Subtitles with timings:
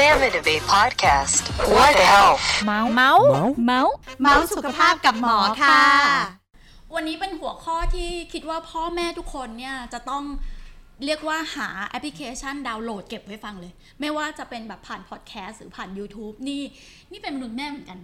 [0.00, 1.42] Sam and Abe podcast.
[1.76, 2.44] What health?
[2.64, 3.24] เมาส์เมาส์
[3.64, 5.80] เมาส์เมาส์สุขภาพกับหมอค่ะ
[6.94, 10.24] วันนี้เป็นหัวข้อที่คิดว่าพ่อแม่ทุกคนเนี่ยจะต้อง
[11.04, 16.62] เรียกว่าหาแอปพลิเคชันดาวน์โหลดเก็บไว้ฟังเลย ไม่ว่าจะเป็นแบบผ่านพอดแคสต์หรือผ่าน YouTube นี่
[17.12, 17.98] นี่เป็นมนุษย์แม่เหมือนกัน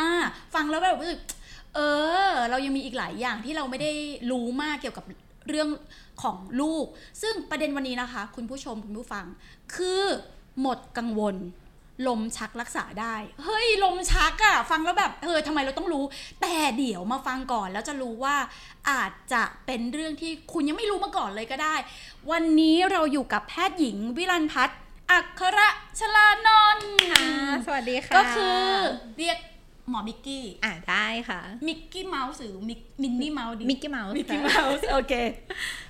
[0.00, 0.10] อ่า
[0.54, 1.20] ฟังแล้วแบบรู้สึก
[1.74, 1.78] เอ
[2.26, 3.92] อ เรายังมีอีกหลายอย่างที่เราไม่ได้
[4.30, 5.04] รู้มากเกี่ยวกับ
[5.48, 5.68] เรื่อง
[6.22, 6.84] ของลูก
[7.22, 9.24] ซึ่งประเด็นวันนี้นะคะ คุณผู้ชมคุณผู้ฟัง
[9.76, 10.04] คือ
[10.60, 11.36] หมดกังวล
[12.08, 13.14] ลมชักรักษาได้
[13.44, 16.04] เฮ้ย ลมชักอะฟังแล้วแบบเออทำไมเราต้องรู้
[16.40, 18.36] แต่เดี๋ยวมาฟังก่อนแล้วจะรู้ว่า
[18.90, 21.74] อาจจะเป็นเรื่องที่คุณยังไม่รู้มาก่อนเลยก็ได้
[22.30, 24.78] วันนี้เราอยู่กับแพทย์หญิงวิรันพัฒน์
[25.10, 25.58] อัคร
[25.98, 26.92] ชลานนท์
[27.66, 28.60] สวัสดีค่ะ ก็คือ
[29.18, 29.38] เรียก
[29.88, 35.89] หมอมิกกี้ อ่าได้ค่ะ มิกกี้เมาส์หรือมิกมินนี่เมาส์ดีมิกกี้เมาส์มิกกี้เมาส์โอเคเอ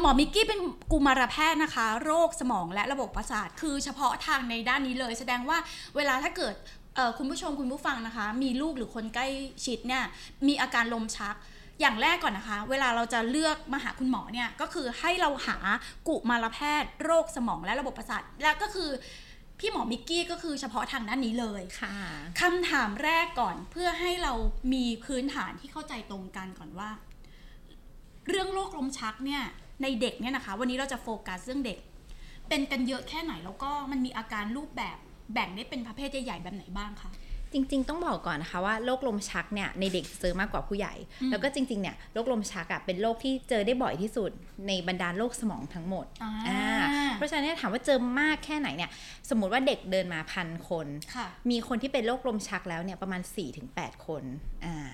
[0.00, 0.60] หมอมิกกี้เป็น
[0.92, 5.58] กุมารแพทย์นะคะ โรคสมองและระบบประสาท คือเฉพาะทางในด้านนี้เลย แสดงว่า
[5.96, 6.54] เวลาถ้าเกิด
[6.96, 9.28] เอ่อคุณผู้ชมคุณผู้ฟังนะคะ มีลูกหรือคนใกล้
[9.66, 10.02] ชิดเนี่ย
[10.46, 11.34] มีอาการลมชัก
[11.80, 15.56] อย่างแรกก่อนนะคะ เวลาเราจะเลือกมาหาคุณหมอเนี่ยก็คือให้เราหา
[16.08, 18.90] กุมารแพทย์โรคสมองและระบบประสาทแล้วก็คือ
[19.58, 21.94] พี่หมอมิกกี้ก็คือเฉพาะทางด้านนี้เลยค่ะ
[22.40, 24.32] คำถามแรกก่อนเพื่อให้เรา
[24.72, 26.90] มีพื้นฐานที่เข้าใจตรงกันก่อนว่า
[28.28, 29.42] เรื่องโรคลมชักเนี่ย
[29.82, 31.78] ในเด็กเนี่ยนะคะ วันนี้เราจะโฟกัสเรื่องเด็ก
[32.48, 34.96] เป็นกันเยอะแค่ไหนแล้วก็มันมีอาการรูปแบบ
[35.34, 37.10] แบ่งได้เป็นประเภทใหญ่ๆแบบไหนบ้างคะ
[37.52, 44.30] จริง ๆ ต้องบอกก่อนนะคะว่าโรคลมชักเนี่ยในเด็กเจอมากกว่าผู้ใหญ่อืมแล้วก็จริง ๆ เนี่ยโรคลมชักอะเป็นโรคที่เจอได้บ่อยที่สุด
[44.66, 48.90] ในบรรดาโรคสมองทั้งหมดอ่าอ่าเพราะฉะนั้นเนี่ยถามว่าเจอมากแค่ไหนเนี่ย
[49.30, 53.22] สมมุติว่าเด็กเดินมาพันคนค่ะมีคนที่เป็นโรคลมชักแล้วเนี่ยประมาณ
[53.64, 54.22] 4-8 คน
[54.64, 54.90] อ่า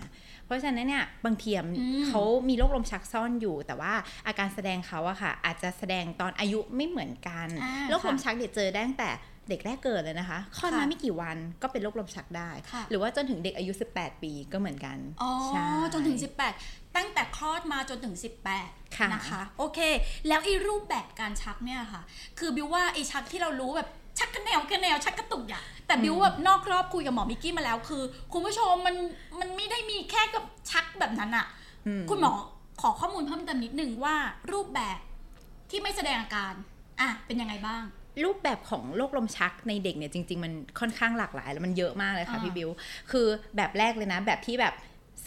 [0.47, 3.93] เพราะฉะนั้นเนี่ยบางทีอะอืมเขามีโรคลมชักซ่อนอยู่ แต่ว่า
[4.27, 9.11] อาการแสดงเขาอะค่ะ อาจจะแสดงตอนอายุไม่เหมือนกันอ่าโรคลมชักเนี่ยเจอได้ตั้งแต่
[9.49, 16.19] เด็กแรกเกิดเลยนะคะคลอดมาค่ะไม่กี่วันก็เป็นโรคลมชักได้ค่ะหรือว่าจนถึงเด็กอายุ 18 ปีก็เหมือนกันอ๋อใช่จนถึง
[16.57, 18.17] 18 ตั้งแต่คลอดมาจนถึง
[18.57, 19.79] 18ค่ะนะคะ โอเค
[20.29, 22.03] แล้วไอ้รูปแบบการชักเนี่ยค่ะ
[22.39, 28.97] คือบิวว่าไอ้ชักที่เรารู้แบบ ชักกระแนวกระแนวชักกระตุกอย่างแต่บิวแบบนอกรอบคุยกับหมอมิกกี้มาแล้วคือ คุณผู้ชมมัน
[29.41, 31.47] มันไม่ได้มีแค่กับชักแบบนั้นอะ
[31.87, 32.33] อืมคุณหมอ
[32.81, 34.15] ขอข้อมูลเพิ่มเติมนิดนึงว่า
[34.53, 34.99] รูปแบบ
[35.71, 36.55] ที่ไม่แสดงอาการ
[37.01, 37.85] อะเป็นยังไงบ้าง
[38.25, 42.71] รูปแบบของโรคลมชักในเด็กเนี่ยจริง ๆ มันค่อนข้างหลากหลาย แล้วมันเยอะมากเลยค่ะอ่าพี่บิว
[43.11, 43.27] คือ
[43.57, 44.75] แบบแรกเลยนะ แบบที่แบบ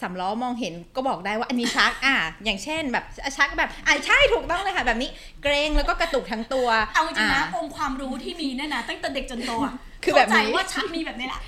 [0.00, 3.04] สำล้อมองเห็นก็บอกได้ว่าอันนี้ชักอะอย่างเช่นแบบ
[3.36, 5.10] ชักแบบอะใช่ถูกต้องเลยค่ะ แบบนี้
[5.42, 9.74] เกรงแล้วก็กระตุกทั้งตัว เอาจริงๆนะอ่องค์ความรู้ที่มีเนี่ยนะตั้งแต่เด็กจนโตอะ
[10.04, 11.40] คือแบบเข้าใจนี้ว่าชักมีแบบนี้แหละ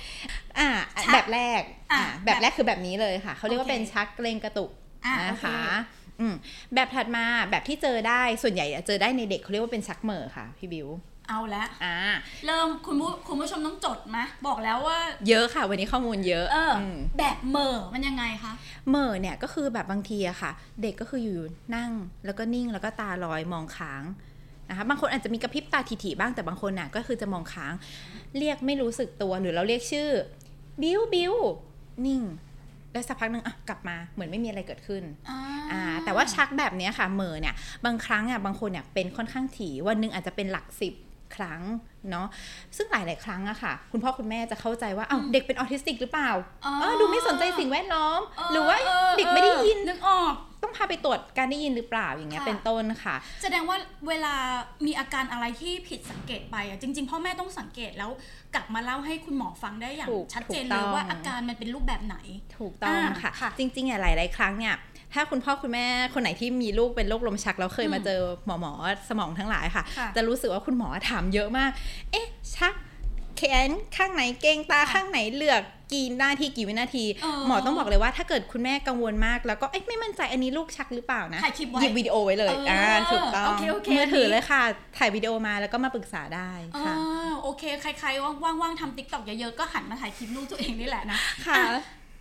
[0.59, 0.69] อ่า
[1.03, 4.71] ชักแบบแรกอะอ่าแบบแรกคือแบบนี้เลยค่ะเขาเรียกว่าโอเคเป็นชักเกรงกระตุก
[5.05, 6.33] อะนะคะโอเคอืม
[6.75, 10.87] แบบถัดมาแบบที่เจอได้ส่วนใหญ่เจอได้ในเด็กเขาเรียกว่าเป็นชักเหม่อค่ะพี่บิว
[11.29, 11.95] เอาละอ่า
[12.45, 18.53] เริ่มคุณผู้คุณผู้ชมต้องจดมะบอกแล้วว่า เยอะค่ะ วันนี้ข้อมูลเยอะเอออมแบบเหมอมันยังไงคะ
[18.89, 20.51] เหม่อเนี่ยก็คือแบบบางทีอะค่ะ
[20.81, 21.37] เด็กก็คืออยู่
[21.75, 21.91] นั่ง
[22.25, 24.03] แล้วก็นิ่งแล้วก็ตาลอยมองค้าง
[24.69, 27.73] นะคะบางคนอาจจะมีกระพริบตาถี่ๆบ้างแต่บางคนน่ะก็คือจะมองค้าง
[28.37, 30.09] เรียกไม่รู้สึกตัวหรือเราเรียกชื่อ
[30.81, 31.33] บิวบิว
[32.05, 32.21] นิ่ง
[32.91, 35.39] แล้วสักพักหนึ่งอะกลับมาเหมือนไม่มีอะไรเกิดขึ้นอ่า
[35.71, 40.93] อ่าแต่ว่าชักแบบเนี้ยค่ะเหม่อเนี่ยบางครั้งอะบางคนเนี่ยเป็นค่อนข้างถี่วันหนึ่งอาจจะเป็นหลักสิบ
[41.35, 41.61] ครั้ง
[42.11, 42.27] เนาะ
[42.77, 46.31] ซึ่งหลาย ๆ ครั้งอะค่ะ คุณพ่อคุณแม่จะเข้าใจว่าอ้าวเด็กเป็นออทิสติกหรือเปล่า
[46.65, 53.77] อ๋อเออดูไม่สนใจสิ่งแวดล้อมเออหรือว่าเออเด็กไม่ได้ยินนึกออกต้องพาไปตรวจการได้ยินหรือเปล่าอย่างเงี้ยค่ะเป็นต้นค่ะ แสดงว่า
[54.07, 54.33] เวลา
[54.85, 58.11] มีอาการอะไรที่ผิดสังเกตไปอะจริง ๆ พ่อแม่ต้องสังเกตแล้ว
[58.55, 62.17] กลับมาเล่าให้คุณหมอฟังได้อย่างถูกชัดเจนถูกเลต้ยองว่าอาการมันเป็นรูปแบบไหน
[62.57, 64.75] ถูกต้องอ่าค่ะค่ะ จริงๆอะหลาย ๆ ครั้งเนี่ย
[65.13, 68.71] ถ้าคุณพ่อคุณแม่คนไหนที่มีลูกเป็นโรคลมชักแล้วเคยมาอืมเจอหมอหมอ
[69.09, 71.71] สมองทั้งหลายค่ะค่ะ จะรู้สึกว่าคุณหมอถามเยอะมาก
[72.11, 72.73] เอ๊ะ ชัก
[73.37, 75.61] แขนข้างไหนเกร็งตาค้างข้างไหนเหลือก
[75.93, 84.61] กี่นาทีกี่วินาทีเออหมอต้องบอกเลยว่าถ้าเกิดคุณแม่กังวลมาก แล้วก็เอ๊ะไม่มั่นใจอันนี้ลูกชักหรือเปล่านะถ่ายคลิปไว้หยิบวิดีโอไว้เลยเอออ่อ่าถูกต้องโอเคโอเคมือถือเลยค่ะ
[84.97, 91.61] ถ่ายวิดีโอมาแล้วก็มาปรึกษาได้อ่ค่ะาโอเค ใครๆว่างๆทำติ๊กต็อกเยอะๆก็หันมาถ่ายคลิปลูกตัวเองนี่แหละนะค่ะ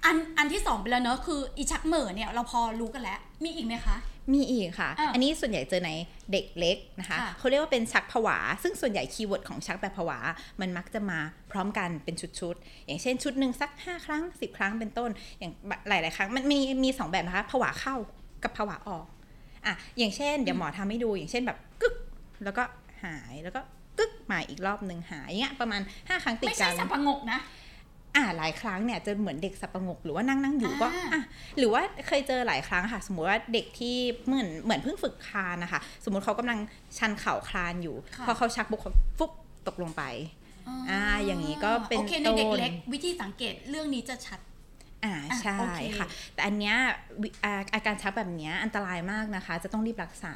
[0.05, 3.97] อ่อันอันที่สองไปแล้วเนอะคืออีชักเหม่อเนี่ยเราพอรู้กันแล้ว มีอีกไหมคะ
[4.33, 5.91] มีอีกค่ะอะอันนี้ส่วนใหญ่เจอใน
[6.33, 10.19] เด็กเล็กนะคะค่ะเขาเรียกว่าเป็นชักผวา ซึ่งส่วนใหญ่ keyword ของชักแบบผวา
[10.61, 11.19] มันมักจะมา
[11.51, 15.53] พร้อมกันเป็นชุดๆ อย่างเช่นชุดหนึ่งสัก 5 ครั้ง 10 ครั้งเป็นต้น อย่าง
[15.89, 17.97] หลาย ๆ ครั้งมันมีมีสองแบบนะคะผวาเข้า
[18.45, 19.07] กับผวาออก
[19.67, 21.95] อะอย่างเช่น เดี๋ยวหมอทำให้ดูอย่างเช่นแบบกึก
[22.45, 22.63] แล้วก็
[23.05, 23.61] หายแล้วก็
[23.99, 27.39] กึกมาอีกรอบหนึ่งหายอย่างเงี้ยประมาณ 5 ครั้งติดไม่ใช่กันสัปหงกนะ
[28.17, 31.23] อ่าหลายครั้งเนี่ยจะเหมือนเด็กสับประงกหรือว่านั่งนั่งอยู่ก็อ่าอะ
[31.59, 36.59] หรือว่าเคยเจอหลายครั้งค่ะ สมมติว่าเด็กที่เหมือนเหมือนเพิ่งฝึกคลานนะคะสมมติเขากำลัง
[36.99, 39.31] ชันเข่าคลานอยู่ค่ะพอเขาชักบุกเขาฟุบ
[39.67, 40.03] ตกลงไป
[40.91, 44.41] อ่าอย่างนี้ก็เป็นโอเคในเด็กต้นเล็กวิธีสังเกตเรื่องนี้จะชัด
[45.05, 46.77] อ่าอะใช่โอเคค่ะ แต่อันเนี้ย
[47.23, 50.35] วิอาอาการชักแบบเนี้ยอันตรายมากนะคะ จะต้องรีบรักษา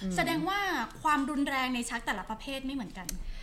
[0.00, 0.60] อืมแสดงว่า
[1.02, 3.37] ความรุนแรงในชักแต่ละประเภทไม่เหมือนกันเอ่อ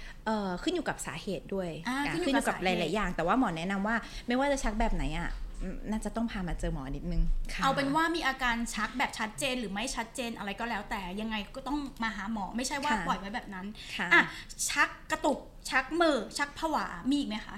[0.63, 3.95] ขึ้นอยู่กับสาเหตุด้วยอ่าอะขึ้ขึ้นนออยู่ยู่กักับบสาเหตุหลาย ๆ อย่าง แต่ว่าหมอแนะนำว่า
[4.27, 5.29] ไม่ว่าจะชักแบบไหนอะ
[5.61, 7.21] อืมน่าจะต้องพามาเจอหมอนิดนึง
[7.53, 13.65] ค่ะเอาเป็นว่ามีอาการชักแบบชัดเจนหรือไม่ชัดเจนอะไรก็แล้ว แต่ยังไงก็ต้องมาหาหมอไม่ใช่ว่าค่ะปล่อยไว้แบบนั้น
[13.97, 14.21] ค่ะอะ
[14.69, 15.39] ชักกระตุก
[15.69, 17.55] ชักมือชักผวามีอีกไหมคะ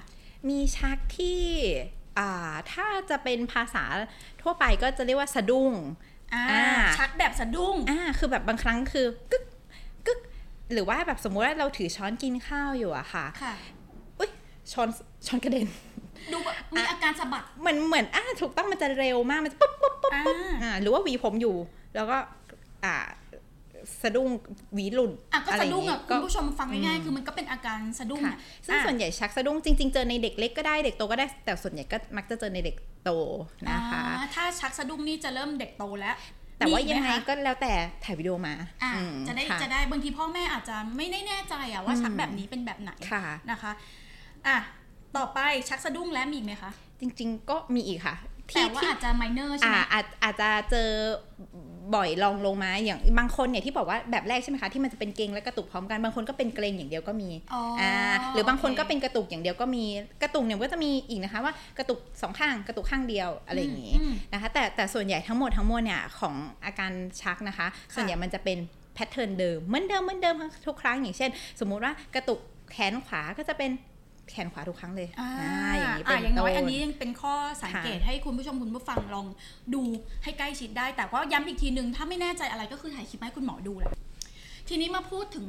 [0.48, 1.42] มีชักที่
[2.18, 3.84] อ่าถ้าจะเป็นภาษา
[4.42, 5.72] ทั่วไปก็จะเรียกว่าสะดุ้ง
[6.34, 6.64] อ่าอ่า
[6.98, 9.47] ชักแบบสะดุ้งอ่าคือแบบบางครั้งคือกึกกึก
[10.72, 13.54] หรือว่าแบบสมมุติว่าเราถือช้อนกินข้าวอยู่อะค่ะค่ะ
[14.18, 14.30] อุ้ย
[14.72, 14.88] ช้อน
[15.26, 15.66] ช้อนกระเด็น
[16.32, 21.56] ดูแบบมีอาการสะบัดเหมือนเหมือนอ่าถูกต้องมันจะเร็วมากมันจะปุ๊บปุ๊บปุ๊บอ่าปุ๊บอ่าหรือว่าหวีผมอยู่
[21.94, 22.16] แล้วก็
[22.84, 22.94] อ่า
[24.02, 24.28] สะดุ้ง
[24.74, 33.10] หวีหลุดอะก็สะดุ้งอะไรคุย่าณเยผู้ชมฟังง่ายอืมๆคือมันก็เป็นอาการสะดุ้งค่ะอะซึ่งอะส่วนใหญ่ชักสะดุ้งจริง ๆ เจอในเด็กเล็กก็ได้เด็กโตก็ได้แต่ส่วนใหญ่ก็มักจะเจอในเด็กโต
[33.70, 36.16] นะคะอ่าถ้าชักสะดุ้งนี่จะเริ่มเด็กโตแล้ว
[36.58, 37.72] แต่ว่ามีอียังหมไงคะก็แล้วแต่
[38.04, 43.72] ถ่ายวิดีโอมาอะอืมจะได้ค่จะได้บางทีพ่อแม่อาจจะไม่ได้แน่ใจอะว่าอืมชักแบบนี้เป็นแบบไหนค่ะนะคะ
[44.46, 44.56] อะ
[45.16, 45.38] ต่อไป
[45.68, 46.70] ชักสะดุ้งและมีอีกไหมคะ
[47.00, 48.16] จริง ๆ ก็มีอีกค่ะ
[48.54, 50.90] แต่ว่าอาจจะไมเนอร์ใช่อ่าไหมอาจอาจจะเจอ
[51.94, 57.92] บ่อยลองลงมาอย่างบางคนเนี่ยที่บอกว่าแบบแรกใช่ไหมคะที่มันจะเป็นเกรงและกระตุกพร้อมกันบางคนก็เป็นเกรงอย่างเดียวก็มีอ๋ออ่า
[58.32, 59.84] หรือบางคนโอเคก็เป็นกระตุกอย่างเดียวก็มี
[60.22, 66.92] กระตุกเนี่ยก็จะมีอีกนะคะว่ากระตุกสองข้างกระตุกข้างเดียวอะไรอย่างนี้อืมนะคะแต่แต่ส่วนใหญ่ทั้งหมดทั้งมวลเนี่ยของอาการ
[67.22, 68.58] ชักนะคะ ส่วนใหญ่มันจะเป็น
[68.94, 70.36] pattern เดิมเหมือนเดิมเหมือนเดิม
[70.66, 71.30] ทุกครั้งอย่างเช่น
[71.60, 72.40] สมมุติว่ากระตุก
[72.72, 73.70] แขนขวาก็จะเป็น
[74.30, 79.26] แขนขวาทุกครั้งเลยอ่าอ่าอย่างนี้อะเป็นอย่างน้อยต้อันนี้ยังเป็นข้อสังเกตค่ะให้คุณผู้ชมคุณผู้ฟังลอง
[79.74, 79.82] ดู
[80.24, 83.92] ให้ใกล้ชิดได้ แต่ว่าย้ำอีกทีนึงถ้าไม่แน่ใจอะไรก็คือถ่ายคลิปมาให้คุณหมอดูแหละ
[84.68, 85.46] ทีนี้มาพูดถึง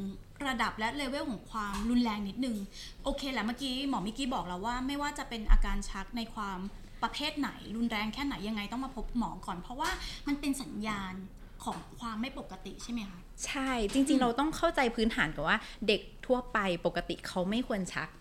[0.48, 2.58] ระดับและเลเวลของความรุนแรงนิดนึง
[3.04, 6.60] โอเคแหละเมื่อกี้หมอมิกกี้บอกแล้วว่า ไม่ว่าจะเป็นอาการชักในความ
[7.04, 9.90] ประเภทไหน รุนแรงแค่ไหนยังไงต้องมาพบหมอก่อน เพราะว่า
[10.28, 11.14] มันเป็นสัญญาณ
[11.64, 18.19] ของความไม่ปกติใช่ไหมคะ ใช่จริงๆเราต้องเข้าใจพื้นฐานก่อนว่าเด็กทั่วไปปกติเขาไม่ควรชักอ่าค่ะ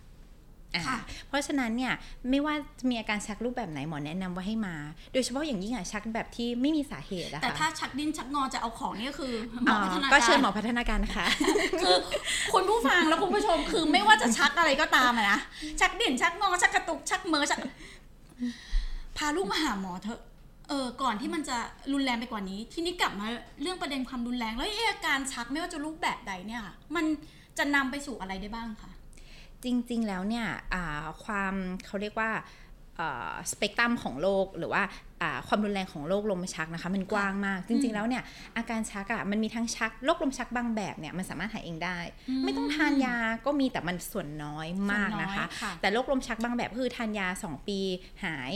[1.28, 1.92] เพราะฉะนั้นเนี่ย
[2.30, 4.74] ไม่ว่าจะมีอาการชักรูปแบบไหนหมอแนะนำว่าให้มา
[5.12, 11.26] โดยเฉพาะอย่างยิ่งอะชักแบบที่ไม่มีสาเหตุอะแต่ค่ะถ้าชักดิ้นชักงอจะเอาของนี่ก็คือหมอ๋ออพัฒนาการก็เชิญหมอพัฒนาการนะคะ
[11.82, 11.96] คือ
[12.52, 15.38] คุณผู้ฟังและคุณผู้ชมคือไม่ว่าจะชักอะไรก็ตามอะนะ
[15.80, 17.60] ชักดิ่นชักงอชักกระตุกชักเมอชัก
[19.16, 20.20] พาลูกมาหาหมอเถอะ
[20.68, 21.56] เออก่อนที่มันจะ
[21.92, 23.26] รุนแรงไปกว่านี้ ทีนี้กลับมา
[23.62, 27.04] เรื่องประเด็นความรุนแรง แล้วไอ้อาการชักไม่ว่าจะรูปแบบใดเนี่ยค่ะมัน
[27.58, 28.90] จะนำไปสู่อะไรได้บ้างคะ
[29.64, 31.54] จริง ๆ แล้วเนี่ยอ่าความ
[31.86, 32.30] เขาเรียกว่า
[33.50, 34.82] สเปกตรัมของโรคหรือว่า
[35.22, 38.22] อ่าความรุนแรงของโรคลมชักนะคะมันกว้างมาก จริง ๆ แล้วเนี่ย
[38.56, 41.98] อาการชักอะ่ะมันมีทั้งชักโรคลมชักบางแบบเนี่ยมันสามารถหายเองได้
[42.44, 43.16] ไม่ต้องทานยา
[43.46, 47.80] ก็มีแต่มันส่วนน้อยมากนะคะส่วนน้อยค่ะแต่โรคลมชักบางแบบคือทานยา 2 ปี
[48.24, 48.52] หาย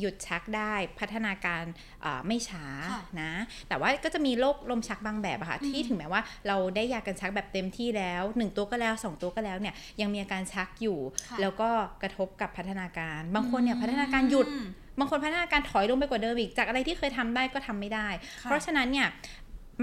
[0.00, 1.64] หยุดชักได้พัฒนาการ
[2.02, 3.32] เอ่อไม่ช้าค่ะนะ
[3.68, 10.98] แต่ว่าก็จะมีโรคลมชักบางแบบอะค่ะที่ถึงแม้ว่าเราได้ยากันชักแบบเต็มที่แล้ว 1 ตัวก็แล้ว 2 ตัวก็แล้วเนี่ยยังมีอาการชักอยู่
[11.28, 11.68] ค่ะแล้วก็
[12.02, 14.66] กระทบกับพัฒนาการ บางคนเนี่ยพัฒนาการหยุดอืม
[14.98, 18.08] บางคนพัฒนาการถอยลงไปกว่าเดิมอีกจากอะไรที่เคยทำได้ก็ทำไม่ได้
[18.42, 19.08] ค่ะเพราะฉะนั้นเนี่ย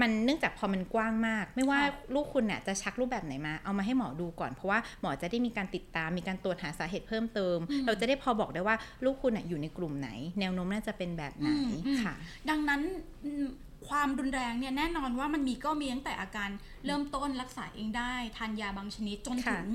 [0.00, 12.14] มันเนื่องจากพอมันกว้างมาก ไม่ว่าค่ะลูกคุณเนี่ยจะชักรูปแบบไหนมา เอามาให้หมอดูก่อน เพราะว่าหมอจะได้มีการติดตาม มีการตรวจหาสาเหตุเพิ่มเติมอืมเราจะได้พอบอกได้ว่าลูกคุณน่ะอยู่ในกลุ่มไหน แนวโน้มน่าจะเป็นแบบไหนอืมอืมค่ะ
[12.50, 12.80] ดังนั้น
[13.24, 13.46] อืม
[13.88, 16.50] ความรุนแรงเนี่ยแน่นอนว่ามันมีก็มีตั้งแต่อาการ
[16.86, 19.66] เริ่มต้นรักษาเองได้ทานยาบางชนิดจนถึง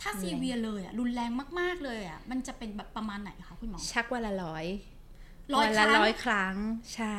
[0.00, 4.66] ถ้ารุนแรงซีเวียเลยอะรุนแรงมาก ๆ เลยอะมันจะเป็นแบบประมาณไหนคะคุณหมอ ชักวันละร้อย
[5.54, 6.54] ร้อยวันคละรั้งร้อยครั้ง
[6.94, 7.18] ใช่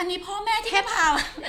[0.00, 1.06] อันนี้พ่อแม่ที่พา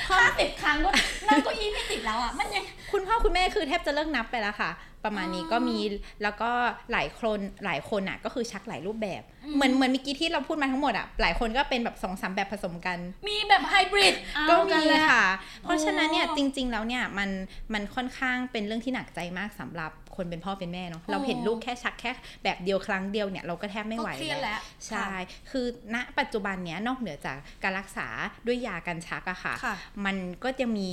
[0.09, 0.89] ห้าสิบครั้งก็
[1.27, 4.71] นั่งเก็อีไม่ติดแล้วอะมันยังคุณพ่อคุณแม่คือแทบจะเลิกนับไปแล้วค่ะ
[5.05, 5.77] ประมาณนี้อ๋อก็มี
[6.23, 6.51] แล้วก็
[6.91, 14.15] หลายคนหลายคนอะก็คือชักหลายรูปแบบอืมเหมือนเหมือนเมื่อกี้ที่เราพูดมาทั้งหมดอะหลายคนก็เป็นแบบสองสามแบบผสมกัน มีแบบไฮบริด
[14.49, 15.25] ก็เอามีนแล้วค่ะ
[15.63, 17.29] เพราะฉะนั้นเนี่ยอ๋อจริง ๆ แล้วเนี่ยมัน
[17.73, 22.11] มันค่อนข้างเป็นเรื่องที่หนักใจมากสำหรับ คนเป็นพ่อเป็นแม่เนาะเราเห็นลูกแค่ชักแค่
[22.43, 25.09] แบบเดียวครั้งเดียวเนี่ยเราก็แทบไม่ไหวก็เครียดแล้วใช่
[25.51, 28.07] คือณปัจจุบันเนี้ยนอกเหนือจากการรักษา
[28.47, 29.75] ด้วยยากันชักอะค่ะค่ะ
[30.05, 30.89] มันก็จะมี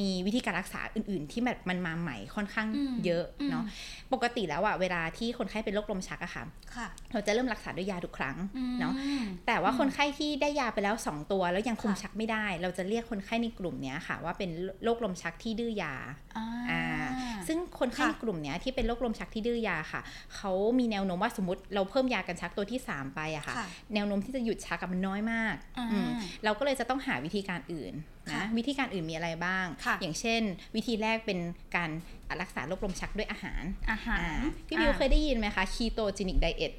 [0.00, 3.64] มีวิธีการรักษาอื่น ๆ ที่แบบมันมาใหม่ค่อนข้างอืมเยอะอืมเนาะ
[4.12, 6.44] ปกติแล้วอะเวลาที่คนไข้เป็นโรคลมชักอะค่ะ
[6.74, 8.92] ค่ะเราจะเริ่มรักษาด้วยยาทุกครั้งอืมเนาะ
[9.46, 14.50] แต่ว่าคนไข้ที่ได้ยาไปแล้ว 2 ตัวแล้วยังคุมค่ะชักไม่ได้ เราจะเรียกคนไข้ในกลุ่มเนี้ยค่ะ ว่าเป็น
[14.84, 15.94] โรคลมชักที่ดื้อยา
[16.36, 16.84] อ่าอ่า
[17.48, 20.00] ซึ่งคนไข้ค่ะในกลุ่มเนี้ยที่เป็นโรคลมชักที่ดื้อยาค่ะ
[20.36, 26.08] เขามีแนวโน้มว่าสมมติเราเพิ่มยากันชักตัวที่ 3 ไปอะค่ะค่ะแนวโน้มที่จะหยุดชักกับมันน้อยมากอ่าอืม
[26.44, 30.42] เราก็เลยจะต้องหาวิธีการอื่นค่ะนะวิธีการอื่นมีอะไรบ้างค่ะอย่างเช่น
[30.76, 31.38] วิธีแรกเป็น
[31.76, 31.90] การ
[32.40, 34.32] รักษาโรคลมชักด้วยอาหารอาหารอ่า
[34.66, 36.72] พี่บิวเคยได้ยินไหมคะ ketogenic diet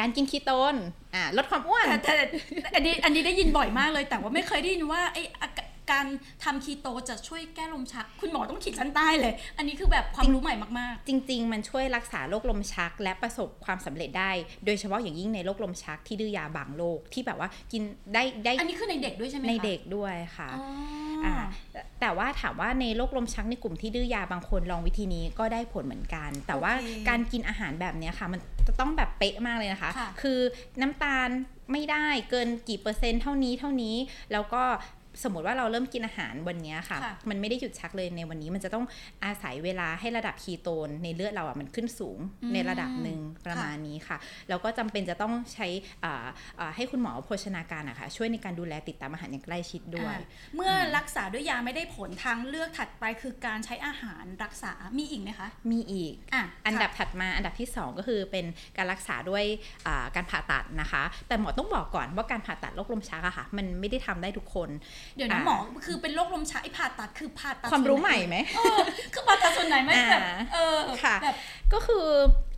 [0.00, 0.74] การกินคีโตน
[1.14, 2.26] อ่าลดความอ้วนแต่แต่
[2.74, 5.48] อันนี้อันนี้ได้ยินบ่อยมากเลย แต่ว่าไม่เคยได้ยินว่าไออา
[5.92, 14.30] การการทำคีโตจะช่วยแก้ลมชัก คุณหมอต้องขีดชั้นใต้เลย อันนี้คือแบบความรู้ใหม่มากจริง ๆ มันช่วยรักษาโรคลมชัก และประสบความสำเร็จได้
[14.66, 17.82] โดยเฉพาะอย่างยิ่งในโรคลมชักที่ดื้อยาบางโรคที่แบบว่ากิน
[18.14, 21.34] ได้ได้ๆอันนี้คือในเด็กด้วยใช่ไหมคะในเด็กด้วยค่ะอ๋อออ่า
[21.72, 30.38] แต่แต่ว่าถามว่าในโรคลมชักในกลุ่มที่ดื้อยาบางคนลองวิธีนี้ก็ได้ผลเหมือนกัน แต่ว่าโอเคการกินอาหารแบบเนี้ยค่ะ มันจะต้องแบบเป๊ะมากเลยนะคะค่ะคือ
[30.80, 31.28] น้ำตาล
[31.72, 33.96] ไม่ได้เกินกี่เปอร์เซ็นต์เท่านี้เท่านี้
[34.32, 34.62] แล้วก็
[35.22, 38.84] สมมติว่าเราเริ่มกินอาหารวันเนี้ยค่ะค่ะ มันไม่ได้หยุดชักเลยในวันนี้ มันจะต้อง
[39.24, 44.16] อาศัยเวลาให้ระดับคีโตนในเลือดเราอะมันขึ้นสูงอืมในระดับหนึ่งประมาณนี้ค่ะ
[44.48, 45.66] แล้วก็จำเป็นจะต้องใช้
[46.04, 46.26] อ่า
[46.60, 58.44] อ่าให้คุณหมอโภชนาการอะค่ะช่วยในการดูแลติดตามอาหารอย่างใกล้ชิดด้วยอ่าเมื่อรักษาด้วยยาไม่ได้ผลทางเลือกถัดไปคือการใช้อาหารรักษามีอีกไหมคะ มีอีกอะอันดับค่ะถัดมาอันดับที่ 2 ก็คือเป็น
[58.76, 59.44] การรักษาด้วย
[59.86, 64.70] อ่าการผ่าตัดนะคะ แต่หมอต้องบอกก่อนว่าการผ่าตัดโรคลมชักอะค่ะ มันไม่ได้ทำได้ทุกคน
[65.16, 65.56] เดี๋ยวนะอ่าหมอ
[65.86, 68.78] คือเป็นโรคลมชักไอผ่าตัดคือผ่าตัดความรู้ส่วนใหนม่ไหมเออ
[69.12, 71.36] คือผ่าตัดส่วนไหนไม่แบบอ่าเออค่ะแบบ
[71.72, 72.06] ก็คือ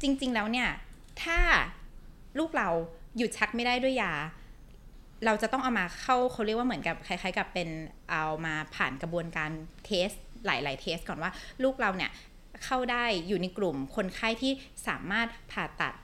[0.02, 0.68] จริง ๆ แล้วเนี่ย
[1.22, 1.38] ถ้า
[2.38, 2.68] ลูกเรา
[3.16, 4.12] หยุดชักไม่ได้ด้วยยา
[5.26, 7.68] เราจะต้องเอามาเข้าเขาเรียกว่าเหมือนกับคล้าย ๆ กับเป็น
[8.10, 9.50] เอามาผ่านกระบวนการ
[9.84, 10.08] เทส
[10.46, 11.30] หลาย ๆ เทสก่อนว่า
[11.62, 12.10] ลูกเราเนี่ย
[12.64, 14.52] เข้าได้อยู่ในกลุ่มคนไข้ที่
[14.88, 15.94] สามารถผ่าตัด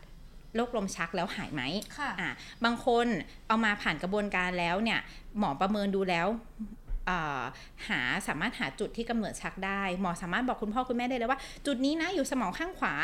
[0.54, 1.62] โรคลมชักแล้วหายไหม
[1.98, 2.30] ค่ะอะ
[2.64, 3.06] บางคน
[3.48, 5.00] เอามาผ่านกระบวนการแล้วเนี่ย
[5.38, 6.28] หมอประเมินดูแล้ว
[7.08, 7.42] อ่า
[7.88, 12.94] หาสามารถหาจุดที่กำเนิดชักได้ หมอสามารถบอกคุณพ่อคุณแม่ได้เลยว่า จุดนี้นะอยู่สมองข้างขวา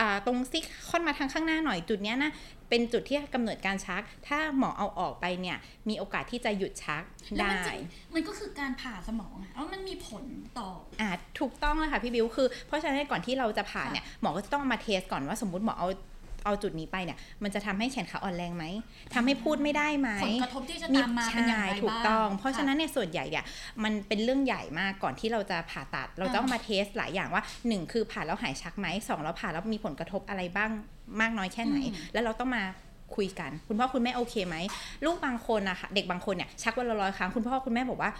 [0.00, 2.30] อ่าตรงซิกค่อนมาทางข้างหน้าหน่อยจุดเนี้ยนะ
[2.68, 5.56] เป็นจุดที่กำเนิดการชัก ถ้าหมอเอาออกไปเนี่ย
[5.88, 7.02] มีโอกาสที่จะหยุดชัก
[7.36, 7.72] แล้วได้มันจะ
[8.14, 10.24] มันก็คือการผ่าสมองอะแล้วมันมีผล
[10.58, 10.68] ต่อ
[11.00, 15.88] อ่าถูกต้องเลยค่ะพี่บิวคือเพราะฉะนั้นก่อนที่เราจะผ่าค่ะเนี่ยหมอก็จะต้องเอามาเทสก่อนว่าสมมติหมอเอา
[16.44, 18.64] เอาจุดนี้ไปเนี่ย มันจะทำให้แขนขาอ่อนแรงไหม
[19.14, 23.44] ทำให้พูดไม่ได้ไหมผลกระทบที่จะตามมาเป็นอย่างไรใช่ถูกบ้างต้อง เพราะค่ฉะนั้นเนี่ยส่วนใหญ่เนี่ย
[23.84, 30.70] มันเป็นเรื่องใหญ่มากก่อนที่เราจะผ่าตัด เราอ่าต้องมาเทสหลายอย่างว่าหนึ่งคือผ่าแล้วหายชักไหมสองแล้วผ่าแล้วมีผลกระทบอะไรบ้าง
[31.20, 31.76] มากน้อยแค่ไหน
[32.12, 32.64] แล้วเราต้องมา
[33.16, 34.56] คุยกัน คุณพ่อคุณแม่โอเคไหม
[35.04, 38.10] ลูกบางคนอะค่ะเด็กบางคนเนี่ยชักวันละร้อยครั้งคุณพ่อคุณแม่บอกว่า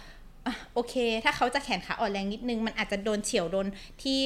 [0.47, 3.67] อะโอเค ถ้าเขาจะแขนขาอ่อนแรงนิดนึง มันอาจจะโดนเฉียวโดน
[4.01, 4.19] ที่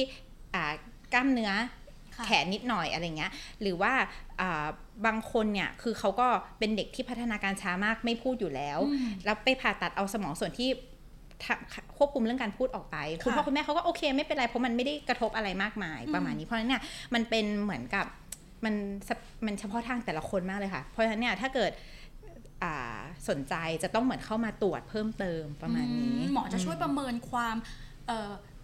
[0.54, 0.72] อ่า
[1.14, 1.77] กล้ามเนื้อค่ะ
[2.24, 3.30] แขนนิดหน่อยอะไรเงี้ย
[3.62, 3.92] หรือว่า
[4.40, 4.66] อ่า
[5.06, 10.68] บางคนเนี่ยคือเขาก็เป็นเด็กที่พัฒนาการช้ามากไม่พูดอยู่แล้วอืมแล้วไปผ่าตัดเอาสมองส่วนที่
[11.44, 16.82] ทำควบคุมเรื่องการพูดออกไป คุณพ่อคุณแม่เขาก็โอเคไม่เป็นไรเพราะมันไม่ได้กระทบอะไรมากมายประมาณนี้เพราะฉะนั้นเนี่ย
[17.14, 18.06] มันเป็นเหมือนกับ
[18.64, 18.74] มัน
[19.08, 19.14] สะ
[19.46, 21.72] มันเฉพาะทางแต่ละคนมากเลยค่ะ เพราะฉะนั้นเนี่ยถ้าเกิด
[22.62, 22.98] อ่า
[23.28, 27.56] สนใจจะต้องเหมือนเข้ามาตรวจเพิ่มเติมประมาณนี้อืหมอจะช่วยประเมินความ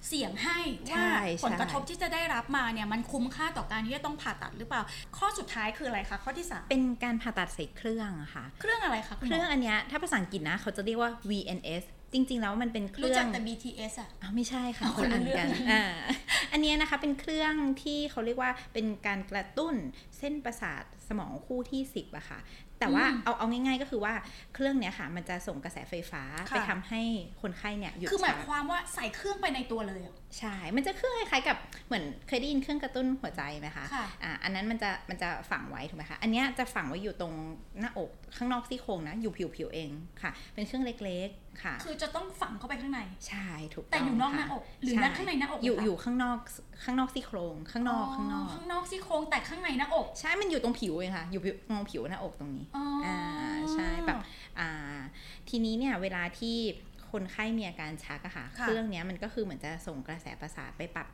[0.05, 0.59] เอ่อเสี่ยงให้
[0.89, 4.83] ใช่ว่าใช่ผลกระทบที่จะได้รับมาเนี่ยมันคุ้มค่าต่อการที่จะต้องผ่าตัดหรือเปล่า
[5.19, 15.83] ข้อสุดท้ายคืออะไรคะข้อที่สามเป็นการผ่าตัดใส่เครื่องอะค่ะ เครื่องอะไรคะคุณเคหมรื่องออันเนี้ยถ้าภาษาอังกฤษนะเขาจะเรียกว่า VNS จริง ๆ แล้วมันเป็นเครู้รื่อจักงแต่ BTS อะอ๋อไม่ใช่ค่ะอ๋อคนละอันคนละเรื่กัอนงอ่า
[16.53, 19.75] อันเนี้ยนะคะเป็นเครื่องที่เขาเรียกว่าเป็นการกระตุ้น
[20.14, 22.41] เส้นประสาทสมองคู่ที่ 10อะค่ะ
[22.81, 24.15] แต่ว่าเอาเอาง่าย ๆ ก็คือว่า
[24.55, 27.03] เครื่องเนี้ยค่ะ มันจะส่งกระแสไฟฟ้าค่ะไปทำให้
[27.43, 37.33] คนไข้เนี่ยหยุดคือหมายชักความว่าใส่เครื่องไปในตัวเลยเหรอใช่ มันจะเครื่องคล้ายๆกับเหมือนเคยได้ยินเครื่องกระตุ้นหัวใจไหมคะค่ะอ่าอันนั้นมันจะมันจะฝังไว้ถูกไหมคะ อันเนี้ยจะฝังไว้อยู่ตรง
[37.81, 39.91] หน้าอกข้างนอกซี่โครงนะ อยู่ผิวๆเอง
[40.23, 46.39] ค่ะ เป็นเครื่องเล็กๆค่ะ คือจะต้องฝังเข้าไปข้างใน ใช่ถูกแต่อยู่นอกหค่ะน้าอกหรือใช่นักข้างในหน้าอก อยู่เหรคะอยู่ข้างนอก
[46.85, 53.19] ข้างนอกซี่โครงข้างนอกข้างนอกข้างนอกซี่โครงแต่ข้างในหน้าอกใช่มันอยู่ตรงผิวเองค่ะ อยู่ผิวมองผิวหน้าอกตรงนี้อ๋ออ่า
[53.75, 54.19] ใช่แบบ
[54.61, 54.99] อ่า
[55.49, 56.57] ทีนี้เนี่ยเวลาที่
[57.13, 61.09] คนไข้มีอาการชักอะค่ะค่ะเครื่องเนี้ยมันก็คือเหมือนจะส่งกระแสประสาทไปปรับ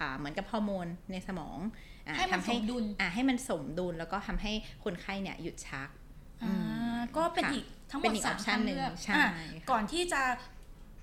[0.00, 1.58] อ่าเหมือนกับฮอร์โมนในสมอง
[2.06, 4.52] อ่าให้มันทำสมดุลอ่าให้มันสมดุลแล้วก็ทำให้
[4.84, 5.88] คนไข้เนี่ยหยุดชัก
[6.42, 10.22] อ่าก็เป็นค่ะอีกทั้งหมเป็ดนอีกสาม option ทางหนึ่งเลือกใช่อะค่ะก่อนที่จะ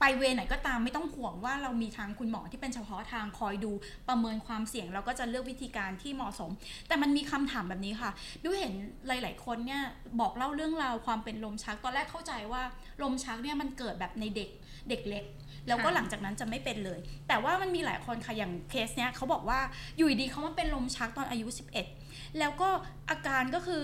[0.01, 3.72] ไปเวรไหนก็ตามไม่ต้องห่วงว่าเรามีทางคุณหมอที่เป็นเฉพาะทางคอยดู
[4.10, 6.51] ประเมินความเสี่ยงเราก็จะเลือกวิธีการที่เหมาะสม
[6.88, 8.12] แต่มันมีคำถามแบบนี้ค่ะ
[8.43, 8.74] ดูเห็น
[9.08, 9.81] หลาย ๆ คนเนี่ย
[10.20, 12.62] บอกเล่าเรื่องราวความเป็นลมชักตอนแรกเข้าใจว่า
[13.01, 14.50] ลมชักเนี่ยมันเกิดแบบในเด็ก
[14.89, 15.25] เด็กเล็ก
[15.67, 19.60] แล้วก็หลังจากนั้นจะไม่เป็นเลย แต่ว่ามันมีหลายคนค่ะอย่างเคสเนี้ยเขาบอกว่า
[19.98, 21.48] อยู่ดีๆเขามาเป็นลมชักตอนอายุ
[21.93, 22.70] 11 แล้วก็
[23.10, 23.81] อาการก็คือ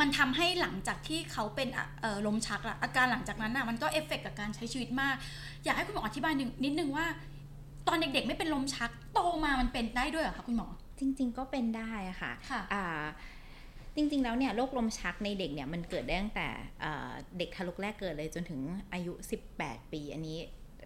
[0.00, 5.16] มันทำให้หลังจากที่เขาเป็นอะเอ่อลมชักอะอาการหลังจากนั้นอะมันก็เอฟเฟกต์กับการใช้ชีวิตมาก
[5.64, 7.06] อยากให้คุณหมออธิบายหนึ่งนิดนึงว่า
[7.88, 10.68] ตอนเด็กๆ ไม่เป็นลมชักโตมามันเป็นได้ด้วยเหรอคะคุณหมอ
[10.98, 13.04] จริง ๆ ก็เป็นได้อะค่ะค่ะอ่า
[13.96, 16.48] จริง ๆ แล้วเนี่ยโรคลมชักในเด็กเนี่ยมันเกิดได้ตั้งแต่
[16.84, 18.60] อ่าเด็กทารกแรกเกิดเลยจนถึง
[18.92, 19.12] อายุ
[19.52, 20.38] 18 ปี อันนี้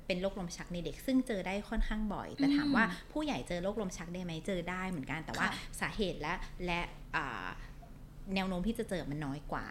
[0.07, 6.35] เป็นโรคลมชักในเด็กซึ่งเจอได้ค่อนข้างบ่อย แต่ถามว่าผู้ใหญ่เจอโรคลมชักได้ไหมเจอได้เหมือนกันแต่ว่าค่ะสาเหตุและ
[6.67, 6.81] และ
[7.17, 7.47] อ่า
[8.35, 9.67] แนวโน้มที่จะเจอมันน้อยกว่า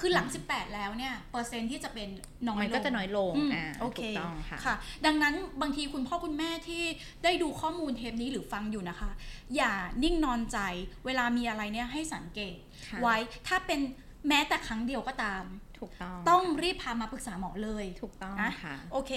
[0.00, 2.08] คือหลัง 18 แล้วเนี่ยเปอร์เซ็นต์ที่จะเป็น
[2.48, 4.74] น้อยลงมันก็จะน้อยลงอืมอ่าโอเคถูกต้องค่ะค่ะ
[5.06, 6.82] ดังนั้นบางทีคุณพ่อคุณแม่ที่
[7.24, 9.10] ได้ดูข้อมูลเทปนี้หรือฟังอยู่นะคะ
[9.56, 9.72] อย่า
[10.02, 10.58] นิ่งนอนใจ
[11.06, 12.56] เวลามีอะไรเนี่ยให้สังเกต
[12.88, 13.16] ค่ะไว้
[13.48, 13.80] ถ้าเป็น
[14.28, 15.44] แม้แต่ครั้งเดียวก็ตาม
[15.78, 19.12] ถูกต้อง ต้องรีบพามาปรึกษาหมอเลย ถูกต้องนะค่ะ โอเค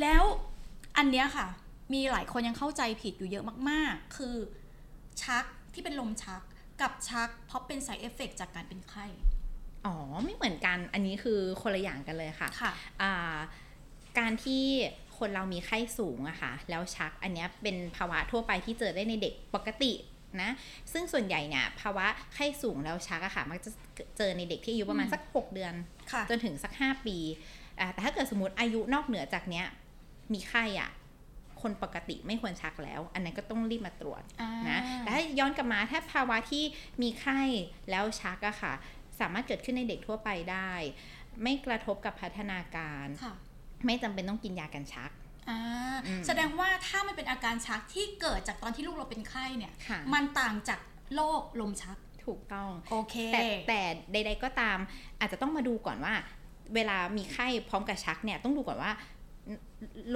[0.00, 0.22] แล้ว
[0.96, 1.46] อันเนี้ยค่ะ
[1.94, 4.34] มีหลายคนยังเข้าใจผิดอยู่เยอะมาก ๆ คือ
[5.22, 5.44] ชัก
[5.74, 6.42] ที่เป็นลมชัก
[6.82, 9.06] กับชักเพราะเป็น side effect จากการเป็นไข้
[9.86, 12.72] อ๋อ ไม่เหมือนกัน อันนี้คือคนละอย่างกันเลยค่ะค่ะ
[13.02, 13.36] อ่า
[14.18, 14.64] การที่
[15.18, 19.92] คนเรามีไข้สูงอะค่ะ แล้วชักอันเนี้ยเป็นภาวะทั่วไปที่เจอได้ในเด็กปกติ
[20.42, 20.50] นะ
[20.92, 23.70] ซึ่งส่วนใหญ่เนี่ยภาวะไข้สูงแล้วชักอะค่ะ มักจะ
[24.16, 25.74] เจอในเด็กที่อายุประมาณอืมสัก 6 เดือน
[26.12, 27.16] ค่ะจนถึงสัก 5 ปี
[27.80, 29.66] อ่าแต่ถ้าเกิดสมมติอายุนอกเหนือจากเนี้ย
[30.32, 30.90] มีไข้อะ
[31.62, 36.64] คนปกติไม่ควรชักแล้ว อันนั้นก็ต้องรีบมาตรวจอ่านะแต่ถ้าย้อนกลับมาถ้าภาวะที่
[37.02, 37.40] มีไข้
[37.90, 38.72] แล้วชักอะค่ะ
[39.20, 40.72] สามารถเกิดขึ้นในเด็กทั่วไปได้
[41.42, 43.34] ไม่กระทบกับพัฒนาการค่ะ
[43.86, 45.10] ไม่จำเป็นต้องกินยากันชัก
[45.50, 45.60] อ่า
[46.06, 50.80] อืมแสดงว่าถ้ามันเป็นอาการชักที่เกิดจากตอนที่ลูกเราเป็นไข้เนี่ยค่ะมันต่างจาก
[51.14, 53.80] โรคลมชักถูกต้องโอเคแต่แต่
[54.12, 54.78] ใด ๆก็ตาม
[55.20, 56.14] อาจจะต้องมาดูก่อนว่า
[56.74, 58.92] เวลามีไข้พร้อมกับชักเนี่ยต้องดูก่อนว่า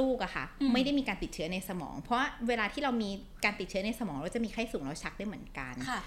[0.01, 3.11] ลูกอะค่ะอืมไม่ได้มีการติดเชื้อในสมอง เพราะว่าเวลาที่เรามี
[3.45, 6.01] การติดเชื้อในสมอง เราจะมีไข้สูงแล้วชักได้เหมือนกันค่ะ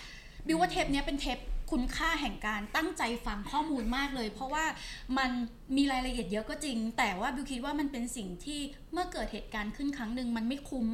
[0.48, 1.38] บิวว่าเทปเนี้ยเป็นเทป
[1.72, 4.66] คุณค่าแห่งการตั้งใจฟังข้อมูลมากเลย เพราะว่า
[5.18, 5.30] มัน
[5.78, 8.60] มีรายละเอียดเยอะก็จริง แต่ว่าบิวคิดว่ามันเป็นสิ่งที่
[8.94, 10.88] เมื่อเกิดเหตุการณ์ขึ้นครั้งหนึ่งมันไม่คุ้ม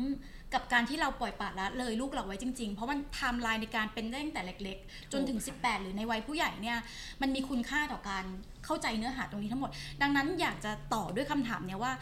[0.53, 6.77] กับการที่เราปล่อยปละละเลยลูกเราไว้จริงๆ เพราะมันไทม์ไลน์ในการเป็นได้ตั้งแต่เล็ก ๆ จนถึง 18 หรือในวัยผู้ใหญ่เนี่ย
[7.21, 8.25] มันมีคุณค่าต่อการ
[8.65, 11.93] เข้าใจเนื้อหาตรงนี้ทั้งหมด ดังนั้นอยากจะต่อด้วยคำถามเนี่ยว่า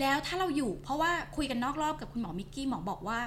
[0.00, 3.18] แล้วถ้าเราอยู่เพราะว่าคุยกันนอกรอบกับคุณหมอมิกกี้หมอบอกว่า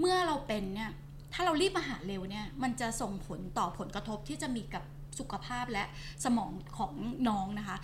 [0.00, 0.90] เมื่อเราเป็นเนี่ย
[1.34, 4.84] ถ้าเรารีบมาหาเร็วเนี่ยมันจะส่งผลต่อผลกระทบที่จะมีกับ
[5.18, 5.84] สุขภาพและ
[6.24, 6.92] สมองของ
[7.28, 7.76] น้องนะคะ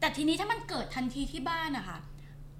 [0.00, 1.98] แต่ทีนี้ถ้ามันเกิดทันทีที่บ้านนะคะ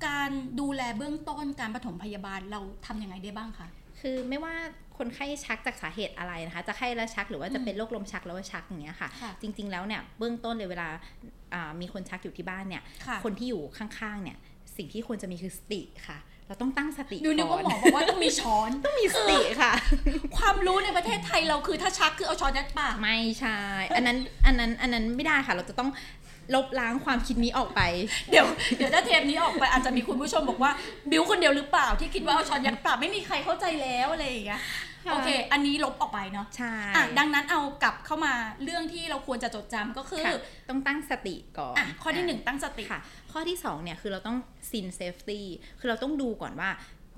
[0.07, 3.69] การดูแลเบื้องต้นการปฐมพยาบาลเราทำยังไงได้บ้างคะ
[4.01, 4.55] คือไม่ว่า
[4.99, 10.89] คนไข้ชักจากสาเหตุอะไรนะคะ จะไข้แล้วชักหรือว่าจะเป็นโรคลมชักแล้วว่าชักอย่างเงี้ยค่ะค่ะ จริง ๆแล้วเนี่ยเบื้องต้นเลยเวลา
[11.55, 14.37] อ่ามีคนชักอยู่ที่บ้านเนี่ยค่ะคนที่อยู่ข้างๆเนี่ย
[14.77, 16.19] สิ่งที่ควรจะมีคือสติค่ะ
[16.49, 19.73] เราต้องตั้งสติดูนึกว่าหมก่อนบอกว่าต้องมีช้อนต้องมีสติค่ะ
[20.13, 20.26] ความ
[20.67, 23.59] รู้ในประเทศไทยเราคือถ้าชักคือเอาช้อนยัดปากไม่ใช่
[23.97, 25.91] อันนั้นอันนั้นอันนั้นไม่ได้ค่ะ เราจะต้อง
[26.55, 27.81] ลบล้างความคิดนี้ออกไป
[28.31, 30.73] เดี๋ยวเดี๋ยวถ้าเทปนี้ออกไปอาจจะมีคุณผู้ชมบอกว่า
[31.11, 34.61] บิวคนเดียวหรือเปล่าที่คิดว่าเอาช้อนยัดปากไม่มีใครเข้าใจแล้วอะไรอย่างเงี้ย
[35.07, 40.35] ค่ะโอเค อันนี้ลบออกไปเนาะใช่อะดังนั้นเอากลับเข้ามาเรื่องที่เราควรจะจดจำก็คือค่ะ
[40.69, 43.01] ต้องตั้งสติก่อนอะข้อที่หนึ่งตั้งสติค่ะ
[43.33, 44.37] ข้อที่สองเนี่ยคือเราต้อง
[44.71, 45.41] sin safety
[45.81, 46.71] คือเราต้องดูก่อนว่า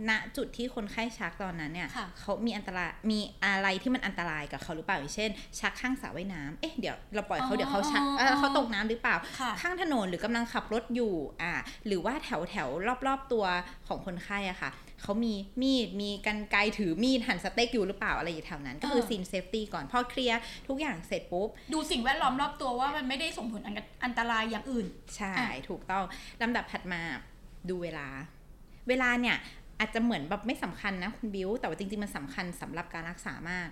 [0.08, 5.30] ณจุดที่คนไข้ชักตอนนั้นเนี่ยค่ะเขามีอันตรายมีอะไรที่มันอันตรายกับเขาหรือเปล่าอย่างเช่น
[5.60, 11.52] ชักข้างสระว่ายน้ำเอ๊ะเดี๋ยวเราปล่อยเขาเดี๋ยวเขาชักเออเขาตกน้ำหรือเปล่าค่ะข้างถนนหรือกำลังขับรถอยู่อ่า
[11.86, 12.68] หรือว่าแถวแถว
[13.06, 13.44] รอบๆตัว
[13.86, 14.70] ของคนไข้อะค่ะ
[15.02, 26.04] เขามีมีดมีกรรไกรถือมีดหั่นสเต็กอยู่หรือเปล่าอะไรอยู่แถวนั้น ก็คือเออ scene safety ก่อนพอ clear ทุกอย่างเสร็จปุ๊บ ดูสิ่งแวดล้อมรอบตัวว่ามันไม่ได้ส่งผลอันอันตรายอย่างอื่น ใช่อะถูกต้อง
[26.42, 27.00] ลำดับถัดมา
[27.68, 28.08] ดูเวลา
[28.88, 29.36] เวลาเนี่ย
[29.78, 33.68] อาจจะเหมือนแบบไม่สำคัญนะคุณบิวแต่ว่าจริง ๆ มันสำคัญสำหรับการรักษามาก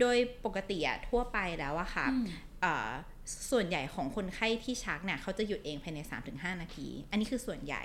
[0.00, 2.26] โดยปกติอะทั่วไปแล้วอะค่ะอืม
[2.60, 2.90] เอ่อ
[3.50, 5.98] ส่วนใหญ่ของคนไข้ที่ชักเนี่ยเขาจะหยุดเองภายใน
[6.30, 7.82] 3-5 นาที อันนี้คือส่วนใหญ่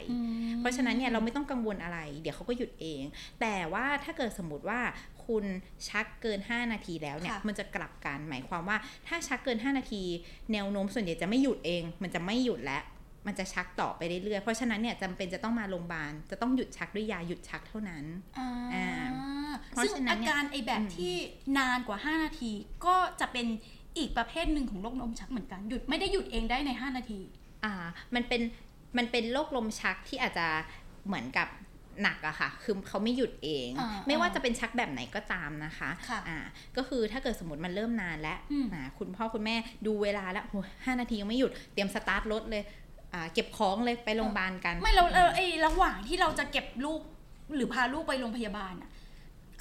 [0.59, 3.01] เพราะฉะนั้นเนี่ยเราไม่ต้องกังวลอะไร เดี๋ยวเขาก็หยุดเอง
[3.41, 4.79] แต่ว่าถ้าเกิดสมมติว่า
[5.25, 5.45] คุณ
[5.89, 10.03] ชักเกิน 5 นาทีแล้วเนี่ยค่ะมันจะกลับกันหมายความว่าถ้าชักเกิน 5 นาที
[10.53, 12.83] แนวโน้มส่วนใหญ่จะไม่หยุดเอง มันจะไม่หยุดแล้ว
[13.27, 18.05] มันจะชักต่อไปเรื่อยๆ เพราะฉะนั้นเนี่ยจำเป็นจะต้องมาโรงพยาบาล จะต้องหยุดชักด้วยยาหยุดชักเท่านั้น
[18.39, 18.87] อ่าอ่า
[19.69, 21.15] เพราะซึ่งฉะนั้นอาเนี่ยการไอแบบอืมที่
[21.57, 22.51] นานกว่า 5 นาที
[22.85, 23.47] ก็จะเป็น
[23.97, 27.19] อีกประเภทหนึ่งของโรคลมชักเหมือนกัน หยุดไม่ได้หยุดเองได้ใน 5 นาที
[27.65, 27.73] อ่า
[28.15, 28.41] มันเป็น
[28.97, 30.47] มันเป็นโรคลมชักที่อาจจะ
[31.07, 31.47] เหมือนกับ
[32.03, 36.37] หนักอะค่ะ คือเขาไม่หยุดเองอ่าไม่ว่าจะเป็นชักแบบไหนก็ตามนะคะค่ะอ่า
[36.77, 39.55] ก็คือถ้าเกิดสมมติมันเริ่มนานแล้วอืมอ่าคุณพ่อคุณแม่
[39.87, 40.55] ดูเวลาแล้วโห
[40.85, 42.82] ห้านาทียังไม่หยุด เตรียมสตาร์ทรถเลยอ่า
[43.33, 47.01] เก็บของเลยไปโรงพยาบาลกัน ไม่เราเราไอระหว่างที่เราจะเก็บลูก
[47.55, 48.89] หรือพาลูกไปโรงพยาบาลอะ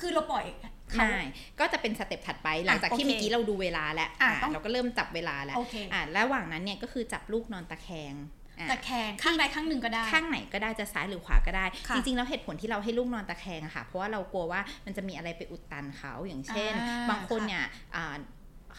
[0.01, 0.45] คือเราปล่อย
[0.91, 1.17] เขาใช่
[1.61, 8.15] ก็จะเป็นสเต็ปถัดไป หลังจากที่โอเคเมื่อกี้เราดูเวลาแล้วอะอ่าต้องเราก็เริ่มจับเวลาแล้วโอเคอ่าระหว่างนั้นเนี่ยก็คือจับลูกนอนตะแคง
[8.61, 17.65] อะตะแคงข้างใดข้างหนึ่งก็ได้ ข้างไหนก็ได้จะซ้ายหรือขวาก็ได้ค่ะจริงๆแล้วเหตุผลที่เราให้ลูกนอนตะแคงอะค่ะ เพราะว่าเรากลัวว่ามันจะมีอะไรไปอุดตันเขาอย่างเช่นอ่าบางคนเนี่ย
[17.97, 18.15] อ่า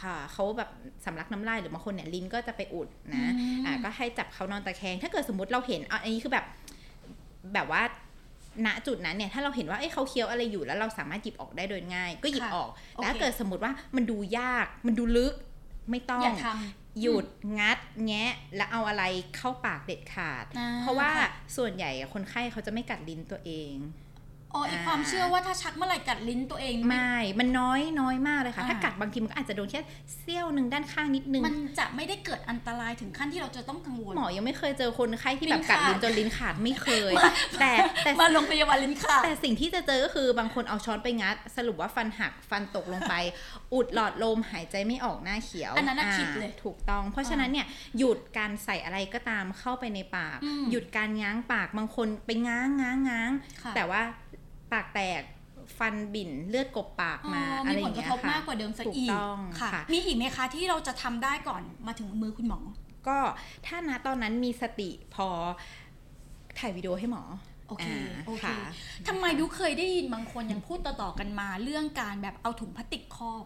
[0.01, 0.69] ค่ะเขาแบบ
[1.06, 6.45] สำลักน้ำลายหรือบางคนเนี่ยลิ้นก็จะไปอุดนะอืมอ่าก็ให้จับเขานอนตะแคง ถ้าเกิดสมมติเราเห็นอะอันนี้คือแบบ
[7.53, 7.82] แบบว่า
[8.65, 15.34] ณจุดนั้นเนี่ยถ้าเราเห็นว่าเอ้ยเขาเคี้ยวอะไรอยู่แล้วเราสามารถหยิบออกได้โดยง่าย ก็หยิบค่ะออกโอเคแต่ถ้าเกิดสมมติว่ามันดูยากมันดูลึก
[15.89, 17.25] ไม่ต้องอย่าทำหยุด
[17.60, 19.03] งัดแงะแล้วเอาอะไร
[19.38, 23.73] เข้าปากเด็ดขาดอ่เพราะว่าค่ะส่วนใหญ่อะคนไข้เขาจะไม่กัดลิ้นตัวเอง
[24.55, 29.81] อ๋ออีกอ่าความเชื่อว่าถ้าชักเมื่อไหร่กัดลิ้นตัวเองไม่ไม่มันน้อยน้อยมากเลยค่ะอ่าถ้ากัดบางทีมันก็อาจจะโดนแค่
[30.19, 37.13] เสี้ยวหนึ่งด้านข้างนิดนึง มันจะไม่ได้เกิดอันตรายถึงขั้นที่เราจะต้องกังวล หมอยังไม่เคยเจอคนไข้ที่แบบลิ้นกัดขาดลิ้นจนลิ้นขาดไม่เคย
[37.59, 37.71] แต่
[38.03, 43.13] แต่มาโรงพยาบาลลิ้นขาด แต่สิ่งที่จะเจอก็คือบางคนเอาช้อนไปงัด สรุปว่าฟันหักฟันตกลงไป
[43.73, 53.31] อุดหลอดลมหายใจไม่ออกหน้าเขียว อันนั้นน่ะาผิดเลยถูกต้อง เพราะฉะนั้นเนี่ยหยุดการใส่อะไรก็ตามเข้าไปในปากอืมหยุดการง้างปากบางคนไปง้างง้างง้าง
[53.63, 54.01] ค่ะแต่ว่า
[54.73, 55.21] ปากแตก
[55.77, 62.59] ฟันบิ่นเลือดกบปากอ๋อมาอะไรอย่างเงี้ยค่ะมีผลกระทบมากกว่าเดิมซะอีกถูกต้องค่ะค่ะ มีอีกไหมคะที่เราจะทำได้ก่อนมาถึงมือคุณหมอ
[63.07, 63.17] ก็
[63.65, 65.27] ถ้านะตอนนั้นมีสติพอ
[66.59, 67.23] ถ่ายวิดีโอให้หมอ
[67.67, 67.95] โอเค
[68.27, 68.57] โอเคค่ะ
[69.07, 73.43] ทำไมดูเคยได้ยินบางคนยังพูดต่อๆกันมา เรื่องการแบบเอาถุงพลาสติกครอบ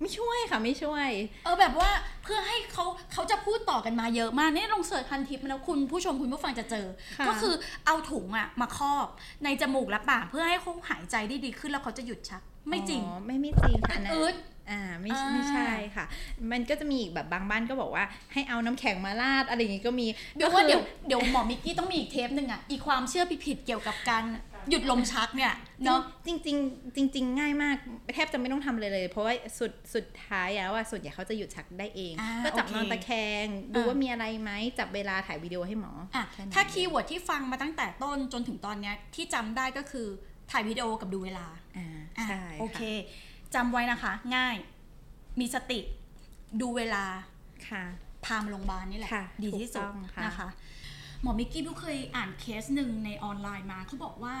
[0.00, 1.08] ไม่ช่วยค่ะไม่ช่วย
[1.44, 1.90] เออแบบว่า
[2.24, 6.86] เพื่อให้เขาเขาจะพูดต่อกันมาเยอะมากเนี่ยลอง search พันทิปมาแล้วคุณผู้ชมคุณผู้ฟังจะเจอ
[7.18, 7.54] ค่ะก็คือ
[7.86, 9.06] เอาถุงอะมาครอบ
[9.44, 14.34] ในจมูกและปากเพื่อให้เขาหายใจได้ดีขึ้นแล้วเขาจะหยุดชัก ไม่จริงอ๋อไม่ไม่จริงค่ะอันนั้นอืด
[14.70, 16.04] อ่าไม่อ่าไม่ใช่ค่ะ
[16.50, 24.24] มันก็จะมีอีกแบบบางบ้านก็บอกว่าให้เอาน้ำแข็งมาราดอะไรอย่างงี้ก็มีเดี๋ยวก็ว่าคือเดี๋ยวเดี๋ยวหมอมิกกี้ต้องมีอีกเทปหนึ่งอะอีกความเชื่อผิดๆเกี่ยวกับการ
[24.70, 25.52] หยุดลมชักเนี่ย
[25.84, 27.76] เนาะจริงจริงๆจริง ๆ ง่ายมาก
[28.14, 33.10] แทบจะไม่ต้องทำเลยเลย เพราะว่าสุดสุดท้ายแล้วว่าส่วนใหญ่เขาจะหยุดชักได้เองอ่าก็จับโอเคนอนตะแค
[33.44, 40.06] ง ดูอ่าว่ามีอะไรไหมจับเวลาถ่ายวิดีโอให้หมออะแนั้นถ้า keyword ที่ฟังมาตั้งแต่ต้นจนถึงตอนเนี้ยที่จำได้ก็คือ
[40.50, 41.46] ถ่ายวิดีโอกับดูเวลา
[41.76, 43.00] อ่าอะใช่โอเค
[43.54, 44.56] จำไว้นะคะ ง่าย
[45.40, 45.80] มีสติ
[46.60, 47.04] ดูเวลา
[47.68, 47.84] ค่ะ
[48.24, 50.48] พามาโรงพยาบาลนี่แหละค่ะดีที่สุถูกต้องค่ะนะคะ
[51.24, 54.34] หมอมิกกี้บิวเคยอ่านเคสหนึ่งในออนไลน์มาเขาบอกว่า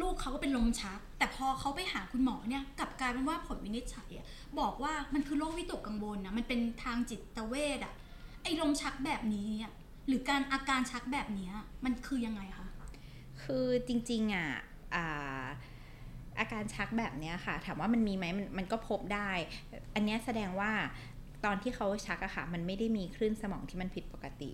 [0.00, 4.10] ลูกเขาก็เป็นลมชัก แต่พอเขาไปหาคุณหมอเนี่ยกลับกลายเป็นว่าผลวินิจฉัย
[4.60, 7.94] บอกว่ามันคือโรควิตกกังวลนะมันเป็นทางจิตเวชอะ
[8.42, 9.50] ไอ้ลมชักแบบนี้
[10.06, 11.50] หรือการอาการชักแบบนี้
[11.84, 12.68] มันคือยังไงคะ
[13.42, 14.50] คือจริงๆอะ
[14.94, 15.44] อ่า
[16.40, 19.30] อาการชักแบบนี้ค่ะ ถามว่ามันมีไหมมันมันก็พบได้
[19.94, 20.72] อันนี้แสดงว่า
[21.44, 24.52] ตอนที่เขาชักอะค่ะ มันไม่ได้มีคลื่นสมองที่มันผิดปกติ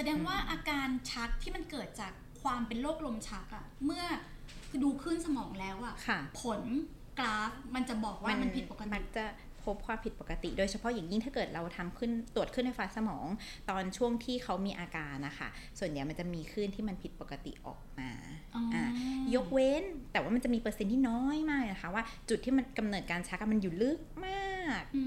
[0.00, 4.04] แสดงว่าอาการชักที่มันเกิดจากความเป็นโรคลมชักอะเมื่อ
[4.82, 6.60] ดูคลื่นสมองแล้วอะค่ะผล
[7.18, 9.24] กราฟมันจะบอกว่ามันผิดปกมัตินจะ
[9.64, 13.26] พบความผิดปกติ โดยเฉพาะอย่างยิ่งถ้าเกิดเราทำขึ้นตรวจขึ้นไฟฟ้าสมอง
[13.70, 18.10] ตอนช่วงที่เขามีอาการนะคะส่วนใหญ่มันจะมีคลื่นที่มันผิดปกติออกมา
[18.54, 18.84] อ๋ออ่า
[19.34, 19.82] ยกเว้น
[20.12, 24.47] แต่ว่ามันจะมีเปอร์เซ็นต์ที่น้อยมากนะคะว่าจุดที่มันกำเนิดการชักอะมันอยู่ลึกมาก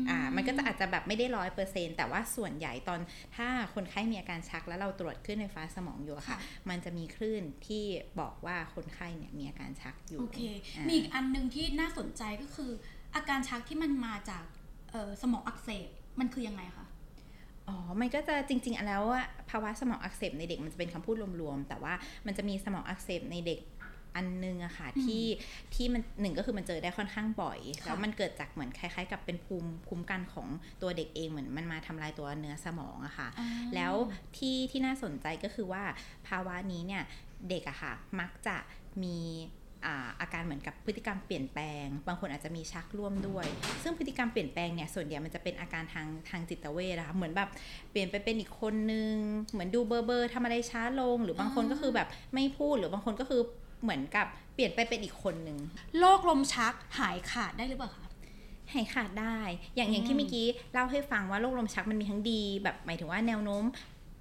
[0.09, 2.99] อ่ามันก็จะอาจจะแบบไม่ได้ร้อยเปอร์เซ็นต์แต่ว่าส่วนใหญ่ตอน
[3.35, 6.37] ถ้าคนไข้มีอาการชักแล้วเราตรวจขึ้นไฟฟ้าสมองอยู่อะค่ะ
[6.69, 7.83] มันจะมีคลื่นที่
[8.19, 10.39] บอกว่าคนไข้เนี่ยมีอาการชักอยู่โอเค
[10.77, 12.71] อ่ามีอีกอันหนึ่งที่น่าสนใจก็คือ
[13.15, 14.43] อาการชักที่มันมาจาก
[14.91, 15.87] เอ่อสมองอักเสบ
[16.19, 16.85] มันคือยังไงคะ
[17.67, 21.93] อ๋อ มันก็จะจริง ๆ แล้วอะภาวะสมองอักเสบในเด็กมันจะเป็นคำพูดรวมๆ แต่ว่า
[22.25, 23.59] มันจะมีสมองอักเสบในเด็ก
[24.15, 25.25] อันนึงอะค่ะอืมที่
[25.75, 30.47] ที่มันหนึ่งก็คือมันเจอได้ค่อนข้างบ่อยค่ะแล้วมันเกิดจากเหมือนคล้าย ๆ กับเป็นภูมิคุ้มกันของ
[30.81, 33.93] ตัวเด็กเองเหมือนมันมาทำลายตัวเนื้อสมองอะค่ะอ่าแล้ว
[34.37, 35.83] ที่ที่น่าสนใจก็คือว่า
[36.27, 37.03] ภาวะนี้เนี่ย
[37.49, 38.57] เด็กอะค่ะมักจะ
[39.03, 39.17] มี
[39.87, 43.45] อ่าอาการเหมือนกับพฤติกรรมเปลี่ยนแปลง บางคนอาจจะมีชักร่วมด้วย
[43.83, 47.49] ซึ่งพฤติกรรมเปลี่ยนแปลงเนี่ยส่วนใหญ่มันจะเป็นอาการทางทางจิตเวชนะคะเหมือนแบบ
[47.91, 49.13] เปลี่ยนไปเป็นอีกคนนึง
[49.51, 53.41] เหมือนดูเบอร์เบอร์ทำอะไรช้าลง หรือบางคนก็คือแบบไม่พูดหรือบางคนก็คือ
[53.81, 55.57] เหมือนกับเปลี่ยนไปเป็นอีกคนนึง
[55.99, 58.07] โรคลมชักหายขาดได้หรือเปล่าคะ
[58.73, 59.39] หายขาดได้
[59.75, 63.63] อย่างอย่างอืที่มเมื่อกี้เล่าให้ฟังว่าโรคลมชักมันมีทั้งดีแบบหมายถึงว่าแนวโน้ม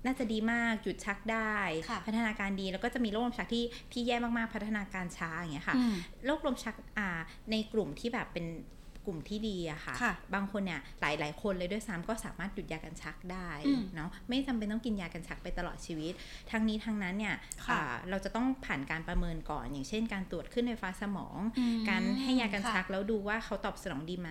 [0.04, 1.54] น่าจะดีมากหยุดชักได้
[1.88, 5.94] ค่ะพัฒนาการดีแล้วก็จะมีโรคลมชักที่ที่แย่มากๆพัฒนาการช้าอย่างเงี้ยค่ะอืม
[6.26, 7.08] โรคลมชักอ่า
[7.50, 8.46] ในกลุ่มที่แบบเป็น
[8.79, 8.79] ก
[9.10, 16.12] ลุ่มที่ดีอะค่ะค่ะ บางคนเนี่ยหลายหลายๆคนเลยด้วยซ้ำก็สามารถหยุดยากันชักได้อืมเนาะไม่จำเป็นต้องกินยากันชักไปตลอดชีวิต
[16.50, 17.34] ทั้งนี้ทั้งนั้นเนี่ย
[17.66, 24.30] ค่ะอ่าเราจะต้องผ่านการประเมินก่อน อย่างเช่น การตรวจขึ้นไฟฟ้าสมองอืมการให้ยากันค่ะชักแล้วดูว่าเขาตอบสนองดีไหม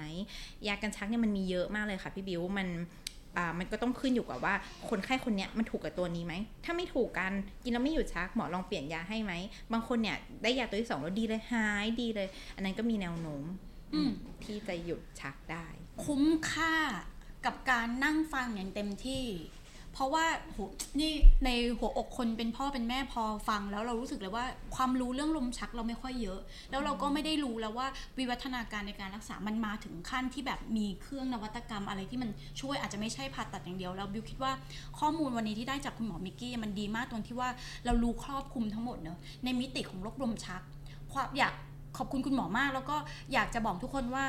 [0.67, 2.69] ยากันชักเนี่ยมันมีเยอะมากเลยค่ะพี่บิวมัน
[3.37, 4.53] อ่ามันก็ต้องขึ้นอยู่กับว่า
[4.89, 6.33] คนไข้คนเนี้ยมันถูกกับตัวนี้ไหม
[6.65, 7.31] ถ้าไม่ถูกกัน
[7.63, 9.33] กินแล้วไม่หยุดชักหมอลองเปลี่ยนยาให้ไหม
[9.73, 13.68] บางคนเนี่ยได้ยาตัวที่สองแล้วดีเลยหายดีเลย อันนั้นก็มีแนวโน้มอืม
[14.43, 15.67] ที่จะหยุดชักได้
[16.03, 16.75] คุ้มค่า
[17.45, 19.25] กับการนั่งฟังอย่างเต็มที่
[19.89, 20.57] พเพราะว่าโห
[20.99, 21.11] นี่
[21.45, 26.39] ในหัวอกคนเป็นพ่อเป็นแม่พอฟัง แล้วเรารู้สึกเลยว่าความรู้เรื่องลมชักเราไม่ค่อยเยอะ
[26.71, 32.29] แล้วเราก็ไม่ได้รู้แล้วว่าวิวัฒนาการในการรักษามันมาถึงขั้นที่แบบมีเครื่องนวัตกรรมอะไรที่มัน
[32.61, 34.51] ช่วยอาจจะไม่ใช่ผ่าตัดอย่างเดียวแล้วบิวคิดว่า
[34.99, 37.49] ข้อมูลวันนี้ที่ได้จากคุณหมอมิกกี้มันดีมากตรงที่ว่า
[37.85, 40.61] เรารู้ครอบคลุมทั้งหมดเนอะในมิติของโรคลมชัก
[41.13, 41.53] ความอยาก
[41.97, 42.97] ขอบคุณคุณหมอมาก แล้วก็
[43.33, 44.25] อยากจะบอกทุกคนว่า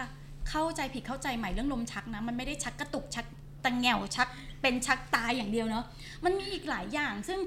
[0.49, 3.27] เข้าใจผิดเข้าใจใหม่เรื่องลมชักนะ มันไม่ได้ชักกระตุกชัก
[3.65, 4.29] ตังแงวชัก
[4.63, 5.85] เป็นชักตายอย่างเดียวเนาะ
[6.25, 7.41] มันมีอีกหลายอย่าง ซึ่ง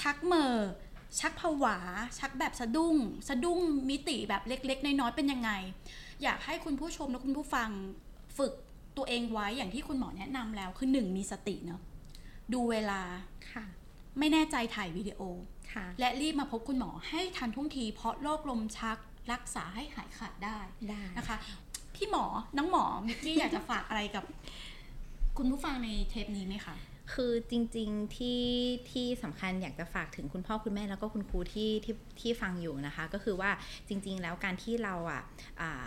[0.00, 0.54] ชักเมอ
[1.20, 1.76] ชักผวา
[2.18, 2.96] ชักแบบสะดุ้ง
[3.28, 5.50] สะดุ้งมิติแบบเล็ก ๆ น้อยๆเป็นยังไง
[6.22, 7.68] อยากให้คุณผู้ชมและคุณผู้ฟัง
[8.38, 8.52] ฝึก
[8.96, 11.80] ตัวเองไว้อย่างที่คุณหมอแนะนำแล้ว คือหนึ่งมีสติเนาะ
[12.52, 13.00] ดูเวลา
[13.52, 13.64] ค่ะ
[14.18, 15.20] ไม่แน่ใจถ่ายวิดีโอ
[15.72, 18.98] ค่ะ และรีบมาพบคุณหมอให้ทันท่วงทีเพราะโรคลมชัก
[19.32, 20.58] รักษาให้หายขาดได้
[20.90, 21.36] ได้นะคะ
[21.94, 22.24] พี่หมอ
[22.56, 24.24] น้องหมอมิกกี้อยากจะฝากอะไรกับ
[25.38, 26.76] คุณผู้ฟังในเทปนี้ไหมคะ
[27.14, 28.42] คือจริงๆที่
[28.90, 33.50] ที่สำคัญอยากจะฝากถึงคุณพ่อคุณแม่แล้วก็คุณครูที่ที่ที่ฟังอยู่นะคะ ก็คือว่า
[33.88, 35.22] จริง ๆ แล้วการที่เราอะ
[35.60, 35.86] อ่า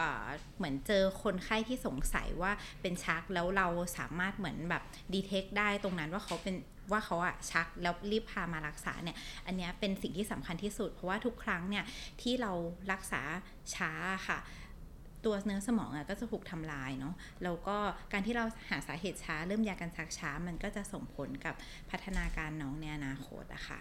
[0.00, 3.66] อ่าเหมือนเจอคนไข้ที่สงสัยว่าเป็นชักแล้วเรา
[3.98, 4.82] สามารถเหมือนแบบ
[5.14, 6.54] ดีเทคได้ตรงนั้นว่าเขาเป็น
[6.90, 9.16] ว่าเขาอะชักแล้วรีบพามารักษาเนี่ย
[9.46, 11.84] อันเนี้ยเป็นสิ่งที่สำคัญที่สุด เพราะว่าทุกครั้งเนี่ย
[12.22, 12.52] ที่เรา
[12.92, 13.22] รักษา
[13.74, 13.92] ช้า
[14.28, 14.38] ค่ะ
[15.24, 17.14] ตัวเนื้อสมองอะก็จะถูกทำลายเนาะ
[17.44, 17.76] แล้วก็
[18.12, 21.54] การที่เราหาสาเหตุช้า เริ่มยากันชักช้า มันก็จะส่งผลกับ
[21.90, 23.80] พัฒนาการน้องในอนาคตอะค่ะ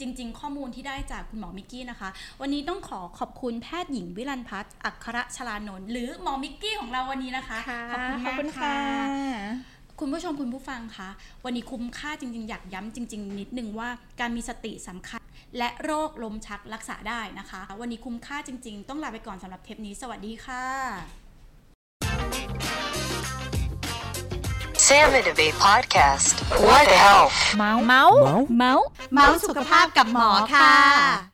[0.00, 2.08] จริง ๆ ข้อมูลที่ได้จากคุณหมอมิกกี้นะคะ
[2.40, 7.58] วันนี้ต้องขอขอบคุณแพทย์หญิงวิรันพัฒน์อัครชลานนท์หรือหมอมิกกี้ของเราวันนี้นะคะ
[7.92, 8.74] ขอบคุณมากค่ะ
[10.06, 11.10] คุณผู้ชมคุณผู้ฟังคะ
[11.44, 13.88] วันนี้คุ้มค่าจริง ๆ อยากย้ำจริง ๆ นิดนึงว่า
[14.20, 15.20] การมีสติสำคัญ
[15.58, 20.64] และโรคลมชักรักษาได้นะคะ วันนี้คุ้มค่าจริง ๆ ต้องลาไปก่อนสำหรับเทปนี้ สวัสดีค่ะ
[24.86, 26.26] Sam and Abe podcast.
[26.66, 27.36] What health?
[27.56, 28.18] เมาส์เมาส์
[28.56, 31.33] เมาส์เมาส์สุขภาพกับหมอค่ะ